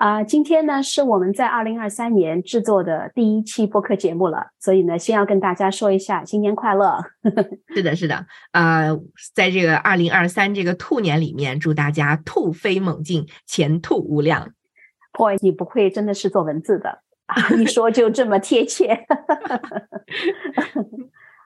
[0.00, 6.98] 啊，今天呢是我们在二零二三年制作的第一期播客节目了，所以呢，先要跟大家说一下新年快乐。
[7.76, 8.98] 是的，是的，呃，
[9.34, 14.48] 在这个二零二三这个兔年里面，祝大家兔飞猛进，前途无量。
[15.12, 19.04] Boy，你不愧真的是做文字的啊，一说就这么贴切。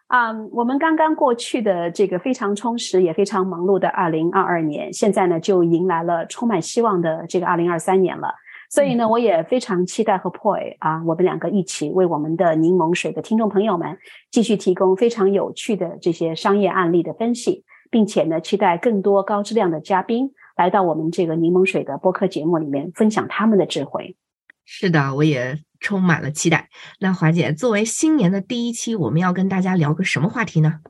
[0.07, 8.33] 啊，我们刚刚过去的这个非常充实也非常忙碌的二零二二年，现在呢就迎来了充满希望的这个二零二三年了。
[8.75, 13.99] 所以呢，我也非常期待和 Poi 啊，我们两个一起为我们的柠檬水的听众朋友们
[14.33, 24.17] 继续提供非常有趣的这些商业案例的分析，并且呢，期待更多高质量的嘉宾来到我们这个柠檬水的播客节目里面分享他们的智慧。
[24.65, 26.69] 是的，我也充满了期待。
[26.99, 30.81] 那华姐，作为新年的第一期，我们要跟大家聊个什么话题呢？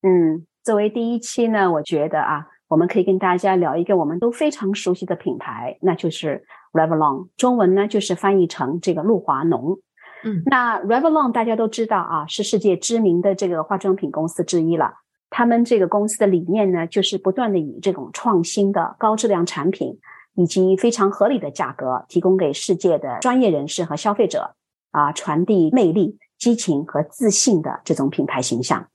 [0.00, 6.46] 嗯，作为第一期呢，我觉得啊，我们可以跟大家聊一个我们都非常熟悉的品牌，那就是。
[6.72, 9.78] Revlon 中文呢就是翻译成这个露华浓，
[10.24, 14.92] 嗯，那 Revlon 大家都知道啊，是世界知名的这个化妆品公司之一了。
[15.30, 19.98] 他们这个公司的理念呢，就是不断的以这种创新的高质量产品
[20.34, 24.54] 以及非常合理的价格，提供给世界的专业人士和消费者
[24.90, 28.88] 啊，传递魅力、激情和自信的这种品牌形象。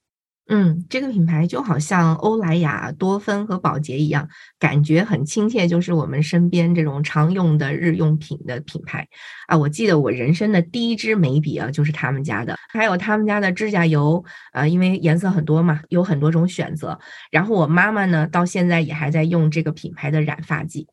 [0.47, 4.29] 嗯，这个品牌就好像欧莱雅、多芬和宝洁一样，
[4.59, 9.07] 感觉很亲切，就是我们身边这种常用的日用品的品牌
[9.47, 9.57] 啊。
[9.57, 16.99] 我记得我人生的第一支眉笔啊，就是他们家的，还有他们家的指甲油啊，因为颜色很多嘛，有很多种选择。
[17.31, 20.87] 然后我妈妈呢，到现在也还在用这个品牌的染发剂。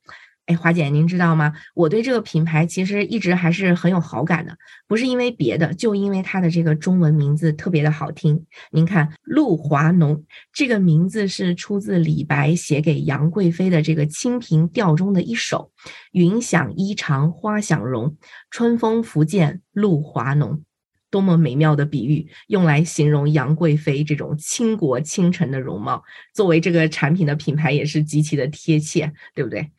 [0.46, 1.52] 哎，华姐，您知道吗？
[1.72, 4.56] 我对这个品牌其实一直还是很有好感的，
[4.89, 8.44] 不是因为别的，就因为它的这个中文名字特别的好听。
[8.72, 15.70] 您看，露华浓这个名字是出自李白写给杨贵妃的这个《清平调》中的一首
[16.11, 18.17] ：“云想衣裳花想容，
[18.50, 20.64] 春风拂槛露华浓。”
[21.08, 26.02] 多么美妙的比喻，用来形容杨贵妃这种倾国倾城的容貌。
[26.34, 29.70] 作为这个产品的品牌，也是极其的贴切，对不对？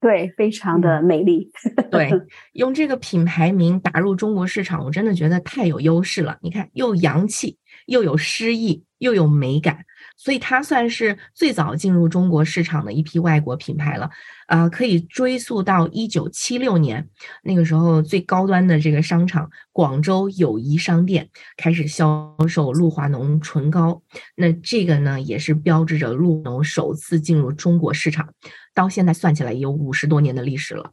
[0.00, 1.50] 对，非常的美丽。
[1.90, 2.10] 对，
[2.52, 6.38] 用这个品牌名打入中国市场，我真的觉得太有优势了。
[6.40, 9.84] 你看，又洋气，又有诗意，又有美感。
[10.22, 14.10] 所以它算是最早进入中国市场的一批外国品牌了，
[14.48, 17.08] 啊，可以追溯到一九七六年，
[17.42, 21.26] 那个时候最高端的这个商场广州友谊商店
[21.56, 24.02] 开始销售露华浓唇膏，
[24.36, 28.28] 那这个呢也是标志着露浓首次进入中国市场，
[28.74, 30.90] 到现在算起来也有五十多年的历史了。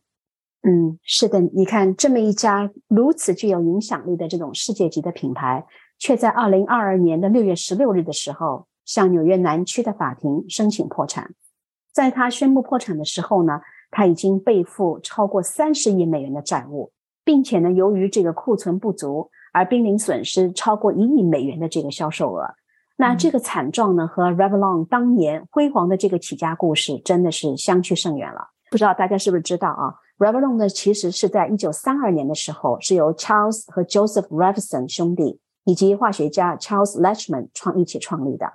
[0.61, 5.65] 嗯，是的，你看这么一家如此具有影响力的这种世界级的品牌，
[5.99, 8.65] 却在二零二二年的六月十六日的时候。
[8.87, 11.35] 向纽约南区的法庭申请破产，
[11.93, 13.61] 在他宣布破产的时候呢，
[13.91, 16.91] 他已经背负超过三十亿美元的债务，
[17.23, 22.55] 并且呢，由于这个库存不足而濒临损失超过一亿美元的这个销售额。
[22.95, 28.47] 那这个惨状呢，和 Revlon 当年辉煌的这个起家故事真的是相去甚远了。
[28.71, 38.53] 不知道大家是不是知道啊？Revlon 呢，其实是在一九三二年的时候，是由 Charles 和 Joseph Revson 兄弟以及化学家 Charles Lachman 创一起创立的。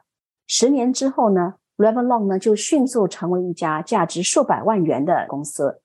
[0.54, 5.80] 十年之后呢，Revlon 呢就迅速成为一家价值数百万元的公司。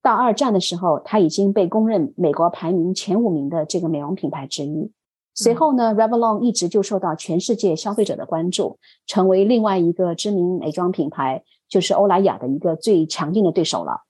[0.00, 4.90] 到二战的时候，它已经被公认美国排名前五名的这个美容品牌之一。
[5.34, 14.06] 随后呢，Revlon 一直就受到全世界消费者的关注，成为另外一个知名美妆品牌，就是欧莱雅的一个最强劲的对手了。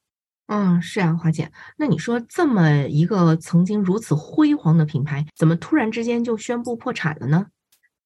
[0.46, 7.46] 嗯，是啊，华姐，那你说这么一个曾经如此辉煌的品牌，怎么突然之间就宣布破产了呢？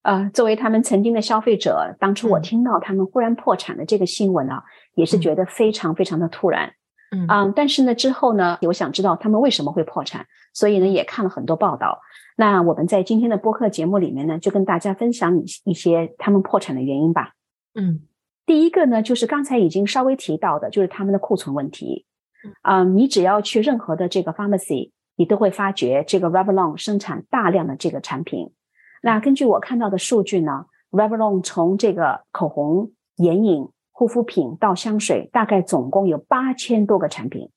[0.03, 4.65] 呃，作为他们曾经的消费者，当初我听到他们忽然破产的这个新闻啊，
[4.95, 6.73] 也是觉得非常非常的突然。
[7.29, 12.01] 嗯，但是呢，之后呢，我想知道他们为什么会破产，所以呢，也看了很多报道。
[12.37, 17.35] 那我们在今天的播客节目里面呢，就跟大家分享一一些他们破产的原因吧。
[17.75, 18.01] 嗯，
[18.47, 22.07] 第一个呢，就是刚才已经稍微提到的，就是他们的库存问题。
[22.63, 28.53] 啊，你只要去任何的这个 pharmacy，你都会发觉这个 Revlon 生产大量的这个产品。
[29.01, 37.51] 那根据我看到的数据呢，Revlon 从这个口红、眼影、护肤品到香水，大概总共有八千多个产品，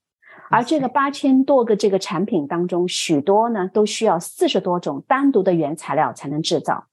[0.50, 6.86] 而这个八千多个这个产品当中，许多呢都需要四十多种单独的原材料才能制造，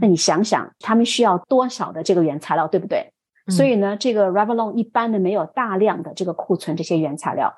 [0.00, 3.12] 那你想想，他们需要多少的这个原材料，对不对？
[3.48, 7.52] 所以呢，这个 Revlon 一般呢没有大量的这个库存这些原材料。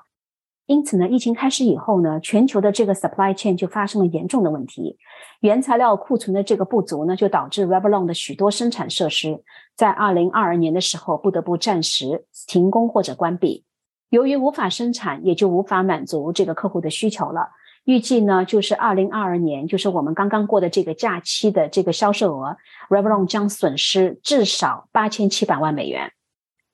[0.67, 4.97] 因此呢，疫情开始以后呢，全球的这个 supply chain 就发生了严重的问题，
[5.41, 9.43] 原材料库存的这个不足呢，就导致 Revlon 的许多生产设施
[9.75, 13.63] 在二零二二年的时候不得不暂时停工或者关闭。
[14.09, 17.49] 由于无法生产，也就无法满足这个客户的需求了。
[17.83, 22.57] 预计呢，就是二零二二年，就是我们刚刚过的这个假期的这个销售额
[22.89, 26.11] ，Revlon 将损失至少八千七百万美元。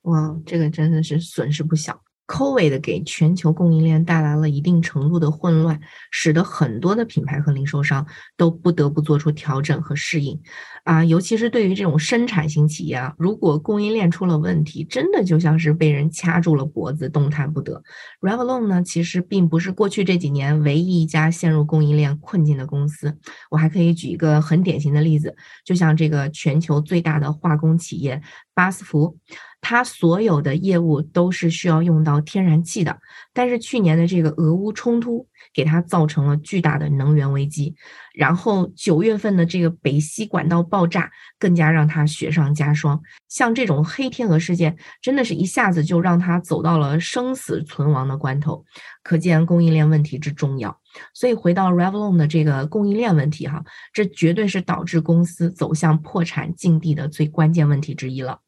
[0.03, 1.99] 哇，这个真的是损失不小。
[2.27, 5.81] Covid 给全球供应链带来了一定程度的混乱，
[6.11, 8.07] 使得很多的品牌和零售商
[8.37, 10.39] 都不得不做出调整和适应。
[10.85, 17.83] 啊，尤其是对于这种生产型企业啊，如果供应链出了问题，真的就像是被人掐住了脖子，动弹不得。
[18.21, 23.17] Revlon 呢，其实并不是过去这几年唯一一家陷入供应链困境的公司。
[23.49, 25.35] 我还可以举一个很典型的例子，
[25.65, 28.21] 就像这个全球最大的化工企业
[28.53, 29.17] 巴斯夫。
[29.61, 32.99] 它所有的业务都是需要用到天然气的，
[33.31, 37.75] 但是去年的这个俄乌冲突给它造成了巨大的能源危机，
[38.13, 42.99] 然后九月份的这个北溪管道爆炸更加让它雪上加霜。
[43.29, 48.65] 像这种黑天鹅事件，真的是一下子就让它走到了生死存亡的关头，
[49.03, 50.75] 可见供应链问题之重要。
[51.13, 53.63] 所以回到 Revlon 的这个供应链问题哈，
[53.93, 58.41] 这绝对是导致公司走向破产境地的最关键问题之一了。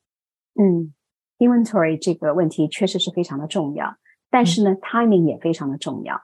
[0.60, 0.92] 嗯。
[1.40, 3.96] Inventory 这个问题确实是非常的重要，
[4.30, 6.22] 但是呢，timing 也非常的重要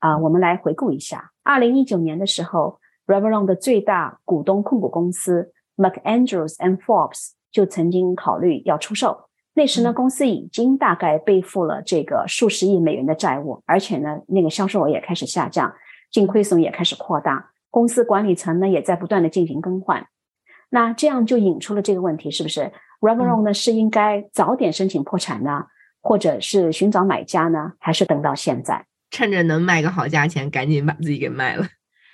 [0.00, 0.18] 啊。
[0.18, 9.28] 我们来回顾一下，二零一九年的时候，Revlon 的最大股东控股公司 McAndrews and Forbes 就曾经考虑要出售。
[9.54, 15.74] 那时呢，公司已经大概背负了这个数十亿美元的债务，而且呢，那个销售额也开始下降，
[16.12, 20.06] 净亏损也开始扩大，公司管理层呢也在不断的进行更换。
[20.70, 22.70] 那这样就引出了这个问题，是不是
[23.00, 25.66] ？Revlon 呢是应该早点申请破产呢，
[26.00, 31.66] 或者是寻找买家呢，还是等到现在，趁着能卖个好价钱，赶紧把自己给卖了？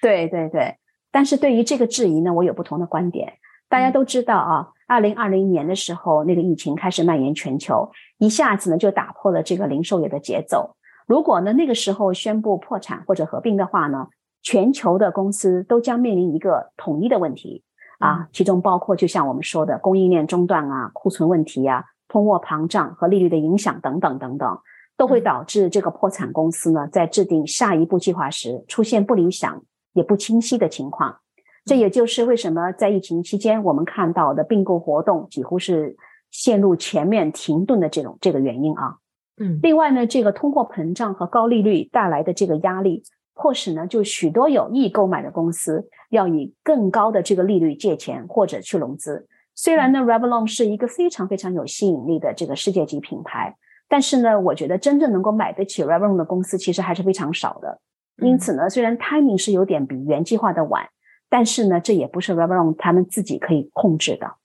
[0.03, 0.77] 对对对。
[1.11, 3.35] 但是对于这个质疑呢，我有不同的观点。
[3.69, 10.77] 大家都知道啊，二零二零年的时候，那个疫情开始蔓延全球，一下子呢就打破了这个零售业的节奏。
[11.07, 14.09] 如果呢那个时候宣布破产或者合并的话呢，
[14.43, 17.65] 全球的公司都将面临一个统一的问题。
[17.99, 24.59] 啊，其中包括就像我们说的供应链中断啊、库存问题啊、通货膨胀和利率的影响等等等等，
[24.97, 29.63] 都会导致这个破产公司呢在制定下一步计划时出现不理想
[29.93, 31.17] 也不清晰的情况。
[31.65, 35.97] 这也就是为什么在疫情期间我们看到的并购活动几乎是
[36.31, 38.97] 陷入全面停顿的这种这个原因啊。
[39.41, 43.03] 嗯，另外呢，这个通货膨胀和高利率带来的这个压力。
[43.35, 49.27] 迫使呢，就许多有意购买的公司要以更高的这个利率借钱或者去融资。
[49.55, 53.55] 虽然呢，Revlon 是一个非常非常有吸引力的这个世界级品牌，
[53.89, 57.81] 但是呢，我觉得真正能够买得起 Revlon 的公司其实还是非常少的。
[58.19, 60.89] 因此呢，虽然 timing 是有点比原计划的晚，
[61.29, 64.37] 但是呢，这也不是 Revlon 他们自己可以控制的。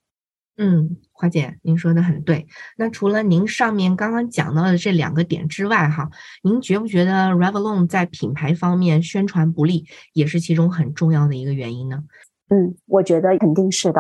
[0.58, 2.48] 嗯，花姐，您说的很对。
[2.78, 6.10] 那除了您上面刚刚讲到的这两个点之外，哈，
[6.44, 12.06] 您觉不觉得 Revlon 在品牌方面宣传不力，也是其中很重要的一个原因呢？
[12.48, 14.00] 嗯，我觉得肯定是的。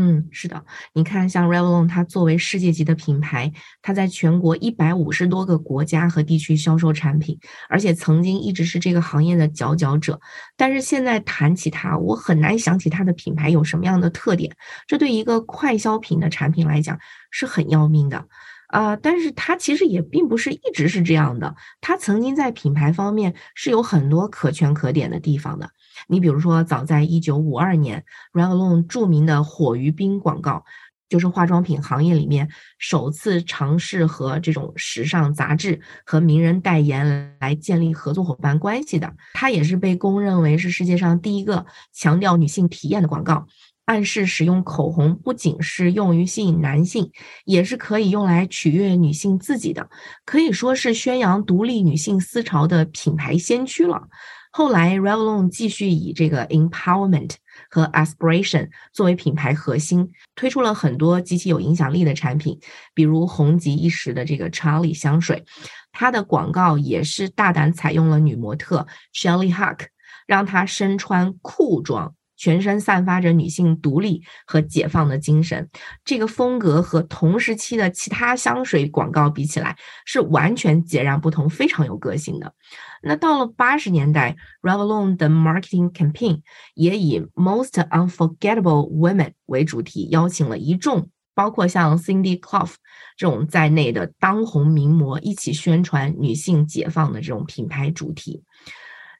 [0.00, 3.52] 嗯，是的，你看，像 Revlon，它作为世界级的品牌，
[3.82, 7.36] 它在全国一百五十多个国家和地区销售产品，
[7.68, 10.20] 而且曾经一直是这个行业的佼佼者。
[10.56, 14.54] 但是现在谈起它，我很难想起它的品牌有什么样的特点。
[14.86, 16.96] 这对一个快消品的产品来讲
[17.32, 18.24] 是很要命的。
[18.68, 25.70] 啊，但是它其实也并不是一直是这样的，它曾经在品牌方面是有很多可圈可点的地方的。
[26.06, 30.64] 你比如说，早在一九五二年，Revlon 著名的火鱼冰广告，
[31.08, 39.14] 就是化妆品行业里面首次尝试和这种时尚杂志和名人代言来建立合作伙伴关系的。
[39.34, 43.46] 它也是被公认为是世界上第一个强调女性体验的广告。
[43.86, 47.10] 暗示使用口红不仅是用于吸引男性，
[47.46, 49.88] 也是可以用来取悦女性自己的，
[50.26, 54.08] 可以说是宣扬独立女性思潮的品牌先驱了。
[54.50, 57.34] 后来，Revlon 继续以这个 empowerment
[57.70, 62.58] 和 aspiration 作为品牌核心，推出了很多极其有影响力的产品，
[62.94, 65.44] 比如红极一时的这个 Charlie 香水，
[65.92, 69.86] 它的广告也是大胆采用了女模特 Shelly Huck，
[70.26, 72.14] 让她身穿裤装。
[72.38, 75.68] 全身散发着女性独立和解放的精神。
[76.04, 79.76] 这个风格和同时期的其他香水广告比起来，
[80.06, 82.54] 是完全截然不同，非常有个性的。
[83.02, 86.40] 那到了八十年代，Revlon 的 marketing campaign
[86.74, 92.74] 也以 Most Unforgettable Women 为主题，邀请了一众包括像 Cindy Clough
[93.16, 98.42] 这种在内的当红名模一起宣传女性解放的这种品牌主题。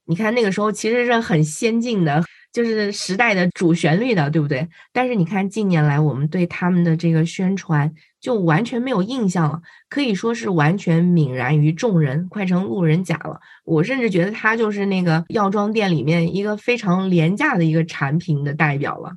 [0.05, 4.69] 你看那个时候其实是很先进的，就是时代的主旋律的，对不对？
[4.93, 13.41] 但是你看近年来我们对他们的这个宣传就完全没有印象了，可以说是完全泯然于众人，快成路人甲了。
[13.65, 19.13] 我甚至觉得它就是那个药妆店里面一个非常廉价的一个产品的代表了。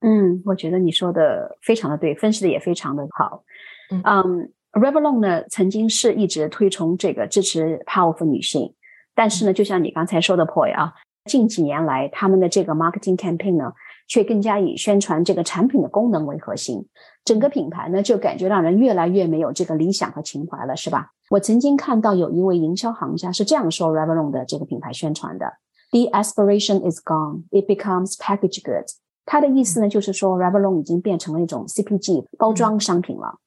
[0.00, 3.44] 嗯，我觉得你说的非常的对，分析的也非常的好。
[3.90, 8.74] 嗯，Revlon 呢曾经是一直推崇这个支持 powerful 女性。
[9.14, 10.92] 但是呢，就像你刚才说的，Poi 啊，
[11.24, 13.72] 近几年来他们的这个 marketing campaign 呢，
[14.06, 16.86] 却更加以宣传这个产品的功能为核心，
[17.24, 21.12] 整个品牌呢就感觉让人越来越没有这个理想和情怀了，是吧？
[21.30, 25.46] 我曾经看到有一位营销行家是这样说 Revlon 的这个品牌宣传的
[25.90, 33.38] ：“The aspiration is gone, it becomes package goods。”他的意思呢，就是说 Revlon 已经变成了一种 CPG 包装商品了。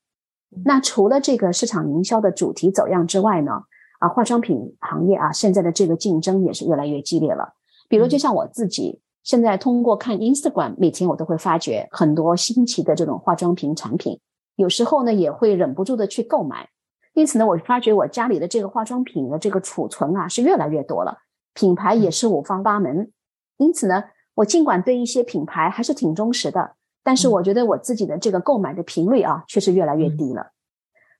[0.65, 3.63] 那除了这个市场营销的主题走样之外呢？
[3.99, 7.53] 啊，化妆品行业啊，现在的这个竞争也是越来越激烈了。
[7.87, 14.19] 比如，就像我自己现在通过看 Instagram，每天我都会发觉很多新奇的这种化妆品产品，
[14.55, 16.69] 有时候呢也会忍不住的去购买。
[17.13, 21.17] 因此呢，我发觉我家里的这个化妆品的这个储存啊是越来越多了，
[21.53, 23.11] 品牌也是五方八门。
[23.57, 24.03] 因此呢，
[24.35, 30.51] 我尽管对一些品牌还是挺忠实的，但是我觉得我自己的这个购买的频率啊，却是越来越低了。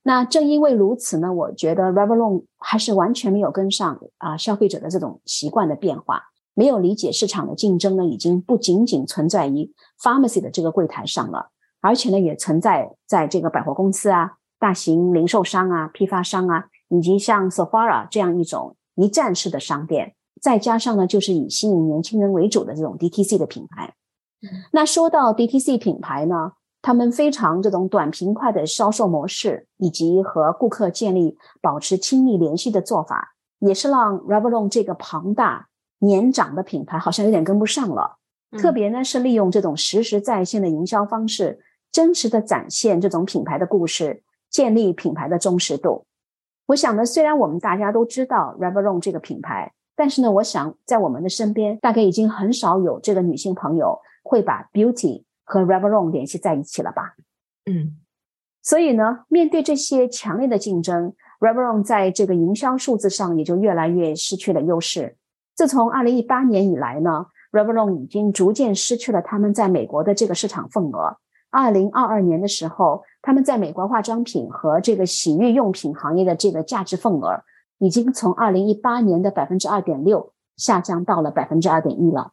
[0.04, 6.22] 那正因为如此呢，我觉得 Revlon 还是完全没有跟上啊消费者的这种习惯的变化，
[6.58, 9.72] 没有理解市场的竞争呢，已经不仅仅存在于
[10.02, 11.50] pharmacy 的这个柜台上了，
[11.80, 23.94] 而且呢，也存在在这个百货公司啊、大型零售商啊、批发商啊，以及像 Sephora 这样一种一站式的商店，再加上呢，就是以吸引年轻人为主的这种 DTC 的品牌。
[24.72, 26.54] 那说到 DTC 品牌呢？
[26.82, 38.18] 他们非常这种短平快的销售模式，以及和顾客建立保持亲密联系的做法，也是让 Revlon 这个庞大年长的品牌好像有点跟不上了。
[38.58, 41.60] 特别呢是利用这种实时在线的营销方式，
[41.92, 46.06] 真实的展现这种品牌的故事，建立品牌的忠实度。
[46.66, 55.24] 我想呢，虽然我们大家都知道 Revlon 这个品牌，但是呢，我想在我们的身边，大概已经很少有这个女性朋友会把 Beauty。
[55.50, 57.14] 和 Revlon 联系在一起了吧？
[57.64, 57.96] 嗯，
[58.62, 65.16] 所以呢，面对这些强烈的竞争，Revlon 在这个营销数字上也就越来越失去了优势。
[65.58, 71.18] 自从二零一八年以来呢，Revlon 已经逐渐失去了他们在美国的这个市场份额。
[71.50, 77.42] 二零二二年的时候，他们在美国化妆品和这个洗浴用品行业的这个价值份额，
[77.78, 82.30] 已经从二零一八年的百分之二点六下降到了百分之二点一了。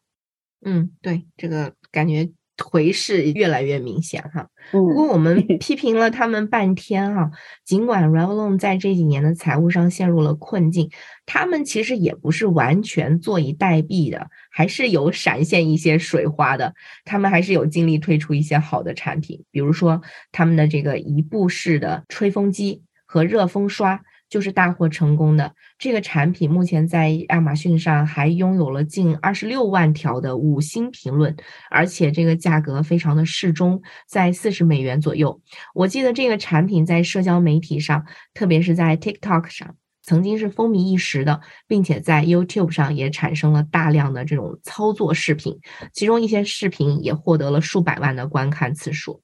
[0.64, 2.30] 嗯，对，这个感觉。
[2.58, 7.30] 颓势越来越明显哈，不过我们 批评了他们半天哈，
[7.66, 10.90] 尽管 Revlon 在这几年的财务上陷入了困境，
[11.26, 24.02] 他们其实也不是完全坐以待毙的，还是有闪现一些水花的，他们还是有尽力推出一些好的产品，比如说他们的这个一步式的吹风机和热风刷。
[24.36, 31.34] 就是大获成功的这个产品，目前在亚马逊上还拥有了近二十六万条的五星评论，
[31.70, 35.42] 而且这个价格非常的适中，在四十美元左右。
[35.74, 39.74] 我记得这个产品在社交媒体上，特别是在 TikTok 上，
[40.04, 45.58] 曾经是风靡一时的，并且在 YouTube 上也产生了大量的这种操作视频，
[45.94, 49.22] 其中一些视频也获得了数百万的观看次数。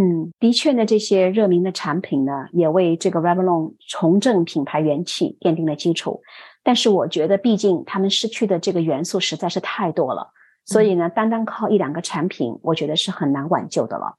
[0.00, 6.22] 嗯，的确呢，这些热门的产品呢，也为这个 Revlon 重振品牌元气奠定了基础。
[6.62, 10.30] 但是，我觉得毕竟他们失去的这个元素实在是太多了，
[10.66, 14.14] 所以呢，单单靠一两个产品，我觉得是很难挽救的了。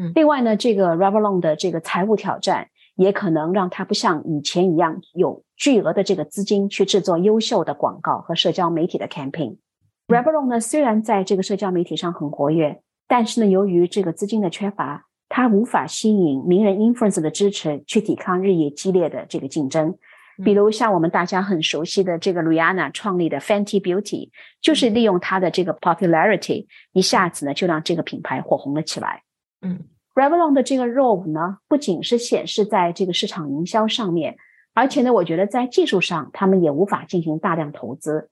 [0.00, 9.58] 嗯，另外呢，这个 Revlon 的这个财务挑战，也可能让他不像以前一样有巨额的这个资金去制作优秀的广告和社交媒体的 campaign。
[10.06, 15.04] Revlon 呢，虽然在这个社交媒体上很活跃，但是呢，由于这个资金的缺乏。
[15.28, 19.96] 它无法吸引名人 influence 的支持去抵抗日益激烈的这个竞争，
[20.44, 24.30] 比如像我们大家很熟悉的这个 Rihanna 创立的 Fenty Beauty，
[24.60, 29.22] 就是利用它的这个 popularity，一下子呢就让这个品牌火红了起来。
[29.60, 29.80] 嗯
[30.14, 34.36] ，Revlon 的这个 role 呢，不仅是显示在这个市场营销上面，
[34.72, 38.30] 而且呢，我觉得在技术上他们也无法进行大量投资。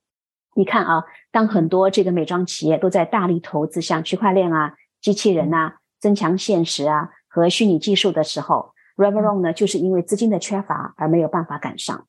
[0.55, 12.05] 你看啊，当很多这个美妆企业都在大力投资像区块链啊、机器人啊、增强现实啊和虚拟技术的时候，Revlon 呢就是因为资金的缺乏而没有办法赶上。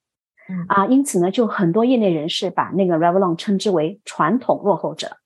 [0.67, 5.19] 啊，因此呢，就很多业内人士把那个 Revlon 称之为传统落后者，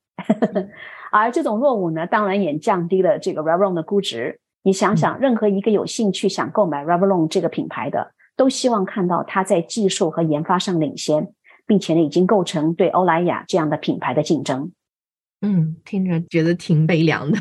[1.13, 4.41] 而这种落伍呢，当然也降低了这个 Revlon 的估值。
[4.65, 11.33] 你想想，任何一个有兴趣想购买 Revlon 这个品牌的，都希望看到它在技术和研发上领先，
[11.67, 14.73] 并且呢，已经构成对欧莱雅这样的品牌的竞争。
[15.41, 17.39] 嗯，听着觉得挺悲凉的。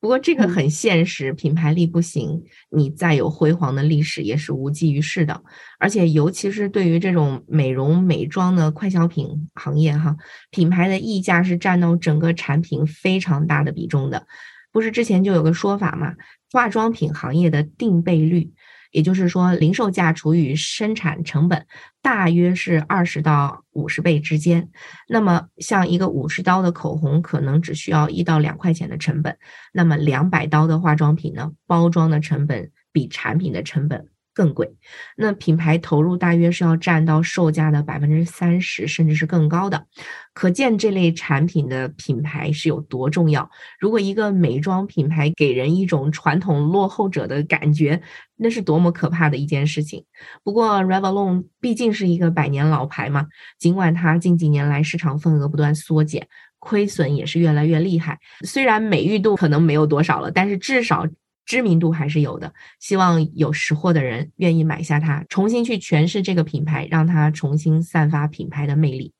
[0.00, 5.42] 不过这个很现实，品牌力不行，你再有辉煌的历史也是无济于事的。
[5.78, 10.16] 而且，尤其是对于这种美容美妆的快消品行业，哈，
[10.50, 14.26] 品牌的溢价是占到整个产品非常大的比重的。
[14.72, 16.14] 不是之前就有个说法嘛，
[16.50, 18.52] 化妆品行业的定倍率。
[18.90, 21.66] 也就是说，零售价除以生产成本
[22.02, 24.68] 大约是二十到五十倍之间。
[25.08, 29.34] 那么，像一个五十刀的口红，可能只需要一到两块钱的成本；
[29.72, 34.08] 那么两百刀的化妆品呢，包装的成本比产品的成本。
[34.40, 34.74] 更贵，
[35.18, 39.84] 那品牌投入大约是要占到售价的百分之三十，甚至是更高的，
[40.32, 43.50] 可见这类产品的品牌是有多重要。
[43.78, 48.00] 如果一个美妆品牌给人一种传统落后者的感觉，
[48.36, 50.06] 那是多么可怕的一件事情。
[50.42, 53.26] 不过，Revlon 毕竟是一个百年老牌嘛，
[53.58, 56.26] 尽管它近几年来市场份额不断缩减，
[56.58, 58.18] 亏损也是越来越厉害。
[58.46, 61.06] 虽然美誉度可能没有多少了，但是至少。
[61.50, 69.12] 知名度还是有的，希望有识货的人愿意买下它，重新去诠释这个品牌，让它重新散发品牌的魅力。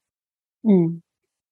[0.63, 1.03] 嗯，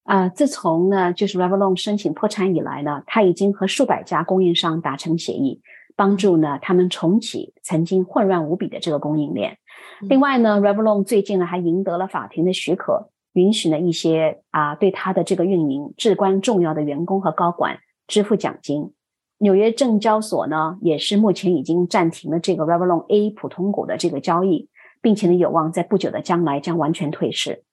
[0.05, 5.59] 啊，自从呢就是 Revlon 申请破产以来呢，它已经和数百家供应商达成协议，
[5.97, 9.57] 帮助呢他们重启曾经混乱无比的这个供应链。
[9.99, 18.93] 另外呢，Revlon 最近呢还赢得了法庭的许可，允许呢一些啊对他的这个运营至关重要的员工和高管支付奖金。
[19.39, 24.69] 纽约证交所呢，也是目前已经暂停了这个 Revlon A 普通股的这个交易，
[25.01, 27.63] 并且呢，有望在不久的将来将完全退市。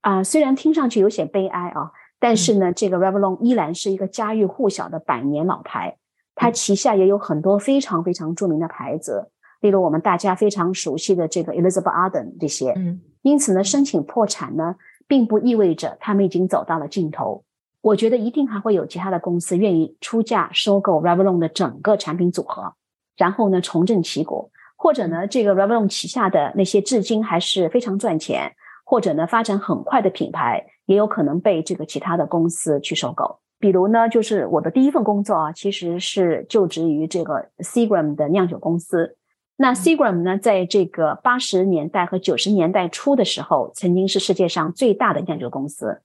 [0.00, 5.96] 啊，虽然听上去有些悲哀啊，但是呢，这个 Revlon 依然是一个家喻户晓的百年老牌，
[6.34, 9.28] 它旗下也有很多非常非常著名的牌子，
[9.60, 12.72] 例如我们大家非常熟悉的这个 Elizabeth Arden 这些。
[12.74, 17.44] 嗯，因此呢，申请破产呢，并不意味着他们已经走到了尽头。
[17.82, 22.72] 我觉得一定还会有其他的公司愿意出价收购 Revlon 的整个产品组合，
[23.16, 28.52] 然后呢重振旗鼓，或者呢这个 Revlon 旗下的那些至今还是非常赚钱，
[28.84, 33.40] 或者呢发展很快的品牌，也有可能被这个其他的公司去收购。
[33.58, 39.16] 比如呢，就是我的第一份工作啊，其实是就职于这个 Seagram 的酿酒公司。
[39.56, 46.02] 那 Seagram 呢，在这个八十年代和九十年代初的时候，曾经是世界上最大的酿酒公司。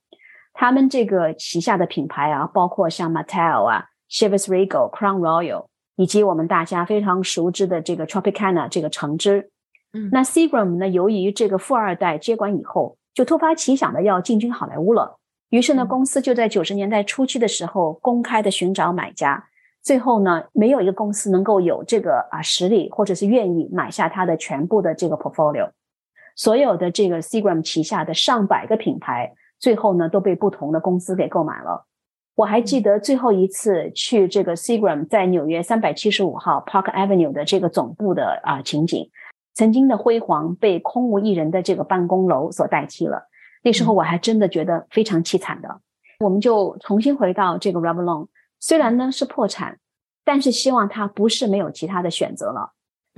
[0.60, 9.52] 他们这个旗下的品牌啊，包括像 Mattel 啊、Chivas Regal、Crown Royal，以及我们大家非常熟知的这个 Tropicana 这个橙汁。
[9.93, 15.20] 嗯，那 Seagram 呢，由于这个富二代接管以后，就突发奇想的要进军好莱坞了。
[15.50, 19.48] 于是呢，公司就在九十年代初期的时候公开的寻找买家。
[19.84, 25.70] 最后呢，没有一个公司能够有这个啊实力，或者是愿意买下它的全部的这个 portfolio。
[26.36, 29.36] 所有的这个 Seagram 旗下的上百个品牌。
[29.60, 31.86] 最后呢，都被不同的公司给购买了。
[32.36, 39.10] 我还记得最后一次去这个 Seagram 在纽约三百七十五号 Park Avenue 的这个总部的啊情景，
[39.56, 43.28] 曾经的辉煌被空无一人的这个办公楼所代替了。
[43.63, 45.82] 那时候我还真的觉得非常凄惨的。
[46.20, 48.28] 我们就重新回到这个 Revlon，
[48.60, 49.80] 虽然呢是破产，
[50.24, 52.72] 但是希望它不是没有其他的选择了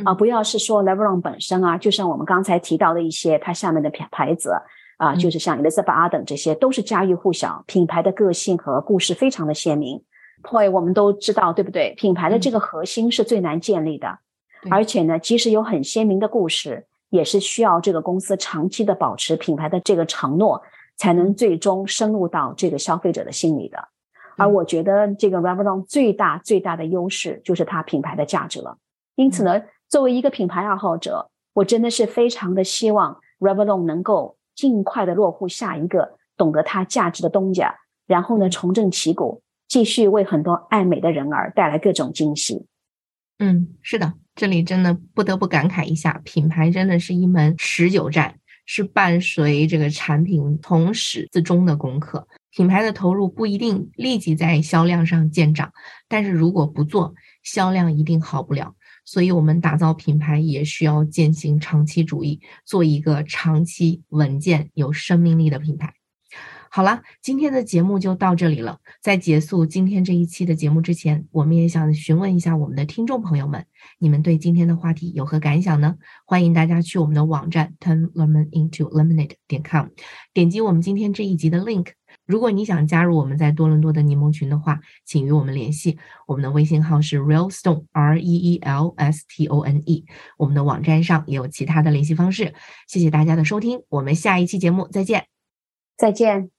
[0.06, 0.14] 啊！
[0.14, 4.54] 不要是说 Revlon 本身啊，就像我们刚才提到的一些它下面的牌牌子。
[5.00, 10.04] 啊，就是像 Elizabeth 等这些，都是家喻户晓，品牌的个性和故事非常的鲜明。
[10.44, 11.94] Poy，我们都知道，对不对？
[11.96, 14.20] 品牌的这个核心是最难建立的，
[14.70, 20.62] 而且呢，即使有很鲜明的故事，也是需要这个公司长期的保持品牌的这个承诺，
[20.98, 23.78] 才能最终深入到这个消费者的心里的。
[24.36, 28.78] 而我觉得这个 Revlon 最大最大的优势就是它品牌的价值了。
[29.16, 34.36] 因此呢，作为一个品牌爱好者，我真的是非常的希望 Revlon 能够。
[34.60, 37.74] 尽快的落户下一个懂得它价值的东家，
[38.06, 42.66] 然后呢重振旗鼓，继续为很多爱美的人儿带来各种惊喜。
[43.38, 52.28] 嗯，是的，这里真的不得不感慨一下，品牌真的是一门持久战，是伴随这个产品从始至终的功课。
[52.52, 55.72] 品牌的投入不一定立即在销量上见长，
[56.10, 58.76] 但是如果不做，销量一定好不了。
[59.12, 65.96] 所以，我们打造品牌也需要践行长期主义，做一个长期稳健、有生命力的品牌。
[66.70, 68.78] 好了，今天的节目就到这里了。
[69.02, 73.66] 在结束今天这一期的节目之前，我们也想询问一下我们的听众朋友们，
[73.98, 75.96] 你们对今天的话题有何感想呢？
[76.28, 79.88] 欢迎大家去我们的网站 turn lemon into lemonade 点 com，
[80.36, 81.88] 点击我们今天这一集的 link。
[82.30, 85.98] 如果你想加入我们在多伦多的柠檬群的话，请与我们联系。
[86.28, 90.06] 我们的微信号是 realstone r e e l s t o n e。
[90.38, 92.54] 我们的网站上也有其他的联系方式。
[92.88, 95.26] 谢谢大家的收听，我们下一期节目再见。
[95.98, 96.59] 再见。